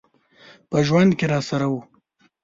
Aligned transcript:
په 0.69 0.77
ژوند 0.87 1.11
کي 1.19 1.25
راسره 1.33 1.67
و. 1.71 1.73